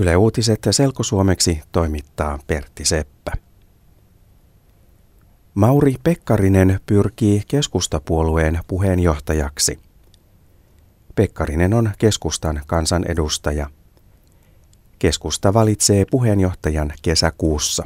Yle 0.00 0.16
Uutiset 0.16 0.60
selkosuomeksi 0.70 1.62
toimittaa 1.72 2.38
Pertti 2.46 2.84
Seppä. 2.84 3.32
Mauri 5.54 5.94
Pekkarinen 6.02 6.80
pyrkii 6.86 7.42
keskustapuolueen 7.48 8.60
puheenjohtajaksi. 8.66 9.78
Pekkarinen 11.14 11.74
on 11.74 11.90
keskustan 11.98 12.62
kansanedustaja. 12.66 13.70
Keskusta 14.98 15.54
valitsee 15.54 16.04
puheenjohtajan 16.10 16.92
kesäkuussa. 17.02 17.84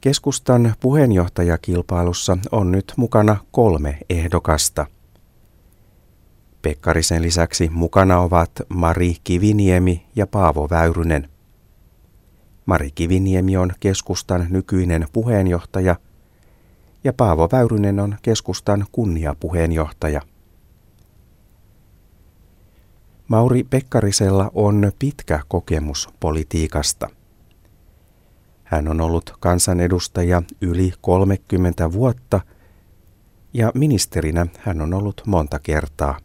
Keskustan 0.00 0.74
puheenjohtajakilpailussa 0.80 2.38
on 2.52 2.72
nyt 2.72 2.92
mukana 2.96 3.36
kolme 3.50 3.98
ehdokasta– 4.10 4.86
Pekkarisen 6.62 7.22
lisäksi 7.22 7.68
mukana 7.72 8.20
ovat 8.20 8.50
Mari 8.68 9.16
Kiviniemi 9.24 10.06
ja 10.16 10.26
Paavo 10.26 10.68
Väyrynen. 10.70 11.28
Mari 12.66 12.90
Kiviniemi 12.90 13.56
on 13.56 13.72
keskustan 13.80 14.46
nykyinen 14.50 15.06
puheenjohtaja 15.12 15.96
ja 17.04 17.12
Paavo 17.12 17.48
Väyrynen 17.52 18.00
on 18.00 18.16
keskustan 18.22 18.86
kunniapuheenjohtaja. 18.92 20.22
Mauri 23.28 23.64
Pekkarisella 23.64 24.50
on 24.54 24.92
pitkä 24.98 25.40
kokemus 25.48 26.08
politiikasta. 26.20 27.08
Hän 28.64 28.88
on 28.88 29.00
ollut 29.00 29.34
kansanedustaja 29.40 30.42
yli 30.60 30.92
30 31.00 31.92
vuotta 31.92 32.40
ja 33.52 33.72
ministerinä 33.74 34.46
hän 34.58 34.80
on 34.80 34.94
ollut 34.94 35.22
monta 35.26 35.58
kertaa. 35.58 36.18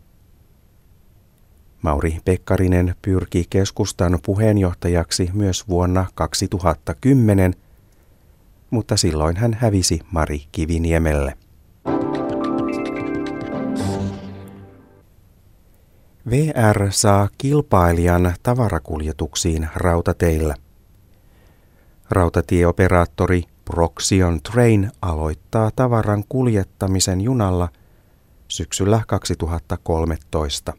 Mauri 1.85 2.17
Pekkarinen 2.25 2.95
pyrki 3.01 3.45
keskustan 3.49 4.19
puheenjohtajaksi 4.25 5.29
myös 5.33 5.67
vuonna 5.67 6.05
2010, 6.15 7.53
mutta 8.69 8.97
silloin 8.97 9.37
hän 9.37 9.53
hävisi 9.53 9.99
Mari 10.11 10.41
Kiviniemelle. 10.51 11.37
VR 16.29 16.87
saa 16.89 17.29
kilpailijan 17.37 18.33
tavarakuljetuksiin 18.43 19.67
rautateillä. 19.75 20.55
Rautatieoperaattori 22.09 23.43
Proxion 23.65 24.41
Train 24.41 24.91
aloittaa 25.01 25.71
tavaran 25.75 26.23
kuljettamisen 26.29 27.21
junalla 27.21 27.69
syksyllä 28.47 29.01
2013. 29.07 30.73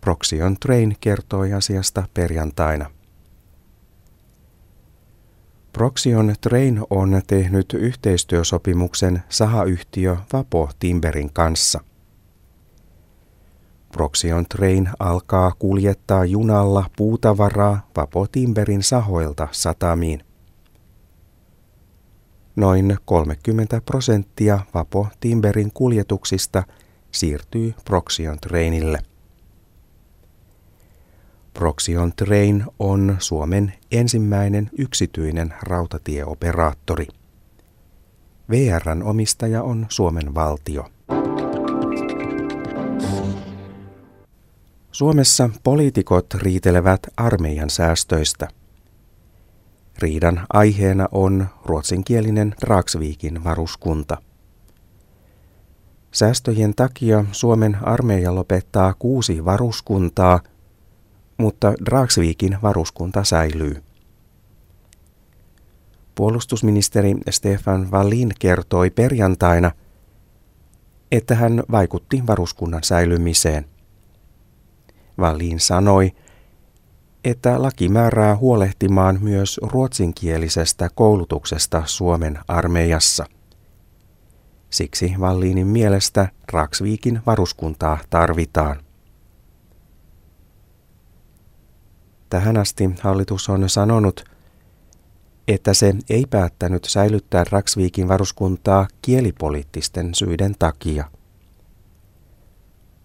Proxion 0.00 0.56
Train 0.60 0.96
kertoi 1.00 1.52
asiasta 1.52 2.04
perjantaina. 2.14 2.90
Proxion 5.72 6.34
Train 6.40 6.80
on 6.90 7.22
tehnyt 7.26 7.72
yhteistyösopimuksen 7.72 9.22
sahayhtiö 9.28 10.16
Vapo 10.32 10.70
Timberin 10.78 11.32
kanssa. 11.32 11.80
Proxion 13.92 14.46
Train 14.46 14.90
alkaa 14.98 15.52
kuljettaa 15.58 16.24
junalla 16.24 16.90
puutavaraa 16.96 17.88
Vapo 17.96 18.26
Timberin 18.26 18.82
sahoilta 18.82 19.48
satamiin. 19.50 20.24
Noin 22.56 22.96
30 23.04 23.80
prosenttia 23.80 24.60
Vapo 24.74 25.08
Timberin 25.20 25.70
kuljetuksista 25.74 26.62
siirtyy 27.12 27.74
Proxion 27.84 28.38
Trainille. 28.40 28.98
Proxion 31.58 32.12
Train 32.16 32.64
on 32.78 33.16
Suomen 33.18 33.72
ensimmäinen 33.92 34.70
yksityinen 34.78 35.54
rautatieoperaattori. 35.62 37.06
VRn 38.50 39.02
omistaja 39.02 39.62
on 39.62 39.86
Suomen 39.88 40.34
valtio. 40.34 40.84
Suomessa 44.92 45.50
poliitikot 45.62 46.34
riitelevät 46.34 47.00
armeijan 47.16 47.70
säästöistä. 47.70 48.48
Riidan 49.98 50.46
aiheena 50.52 51.08
on 51.12 51.46
ruotsinkielinen 51.64 52.54
Dragsvikin 52.60 53.44
varuskunta. 53.44 54.16
Säästöjen 56.12 56.74
takia 56.76 57.24
Suomen 57.32 57.76
armeija 57.82 58.34
lopettaa 58.34 58.94
kuusi 58.98 59.44
varuskuntaa– 59.44 60.40
mutta 61.38 61.72
Dragsvikin 61.84 62.58
varuskunta 62.62 63.24
säilyy. 63.24 63.82
Puolustusministeri 66.14 67.14
Stefan 67.30 67.90
Wallin 67.90 68.32
kertoi 68.38 68.90
perjantaina, 68.90 69.70
että 71.12 71.34
hän 71.34 71.62
vaikutti 71.70 72.22
varuskunnan 72.26 72.82
säilymiseen. 72.84 73.64
Wallin 75.18 75.60
sanoi, 75.60 76.12
että 77.24 77.62
laki 77.62 77.88
määrää 77.88 78.36
huolehtimaan 78.36 79.18
myös 79.20 79.60
ruotsinkielisestä 79.62 80.88
koulutuksesta 80.94 81.82
Suomen 81.86 82.38
armeijassa. 82.48 83.26
Siksi 84.70 85.14
Wallinin 85.18 85.66
mielestä 85.66 86.28
Dragsvikin 86.52 87.20
varuskuntaa 87.26 87.98
tarvitaan. 88.10 88.87
Tähän 92.30 92.56
asti 92.56 92.90
hallitus 93.00 93.48
on 93.48 93.68
sanonut, 93.68 94.24
että 95.48 95.74
se 95.74 95.94
ei 96.10 96.24
päättänyt 96.30 96.84
säilyttää 96.84 97.44
Raksviikin 97.50 98.08
varuskuntaa 98.08 98.88
kielipoliittisten 99.02 100.14
syiden 100.14 100.54
takia. 100.58 101.04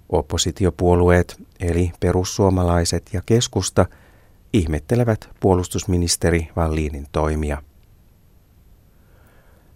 Oppositiopuolueet 0.09 1.41
eli 1.59 1.91
perussuomalaiset 1.99 3.09
ja 3.13 3.21
keskusta 3.25 3.85
ihmettelevät 4.53 5.29
puolustusministeri 5.39 6.49
Wallinin 6.57 7.07
toimia. 7.11 7.63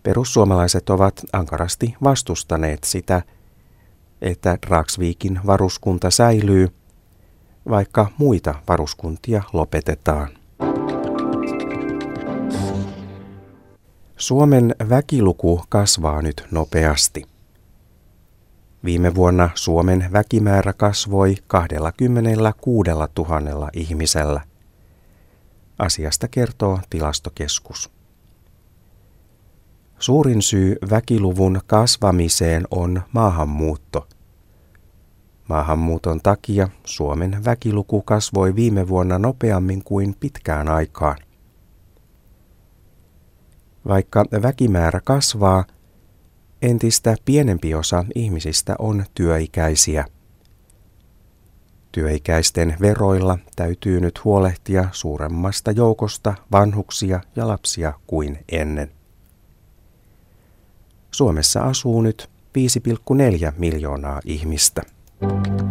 Perussuomalaiset 0.03 0.89
ovat 0.89 1.21
ankarasti 1.33 1.95
vastustaneet 2.03 2.83
sitä, 2.83 3.21
että 4.21 4.57
Dragsvikin 4.67 5.39
varuskunta 5.45 6.11
säilyy– 6.11 6.67
vaikka 7.69 8.07
muita 8.17 8.55
varuskuntia 8.67 9.43
lopetetaan. 9.53 10.29
Suomen 14.17 14.75
väkiluku 14.89 15.61
kasvaa 15.69 16.21
nyt 16.21 16.45
nopeasti. 16.51 17.23
Viime 18.85 19.15
vuonna 19.15 19.49
Suomen 19.55 20.09
väkimäärä 20.13 20.73
kasvoi 20.73 21.35
26 21.47 22.89
000 23.17 23.69
ihmisellä. 23.73 24.41
Asiasta 25.79 26.27
kertoo 26.27 26.79
tilastokeskus. 26.89 27.91
Suurin 29.99 30.41
syy 30.41 30.75
väkiluvun 30.89 31.61
kasvamiseen 31.67 32.67
on 32.71 33.01
maahanmuutto– 33.13 34.07
Maahanmuuton 35.47 36.19
takia 36.23 36.69
Suomen 36.85 37.45
väkiluku 37.45 38.01
kasvoi 38.01 38.55
viime 38.55 38.87
vuonna 38.87 39.19
nopeammin 39.19 39.83
kuin 39.83 40.15
pitkään 40.19 40.67
aikaan. 40.67 41.17
Vaikka 43.87 44.25
väkimäärä 44.41 45.01
kasvaa, 45.03 45.65
entistä 46.61 47.15
pienempi 47.25 47.75
osa 47.75 48.05
ihmisistä 48.15 48.75
on 48.79 49.05
työikäisiä. 49.13 50.05
Työikäisten 51.91 52.77
veroilla 52.81 53.37
täytyy 53.55 53.99
nyt 53.99 54.23
huolehtia 54.23 54.89
suuremmasta 54.91 55.71
joukosta 55.71 56.33
vanhuksia 56.51 57.19
ja 57.35 57.47
lapsia 57.47 57.93
kuin 58.07 58.39
ennen. 58.51 58.91
Suomessa 61.11 61.61
asuu 61.61 62.01
nyt 62.01 62.29
5,4 62.57 63.53
miljoonaa 63.57 64.19
ihmistä. 64.25 64.96
Thank 65.19 65.61
you. 65.61 65.66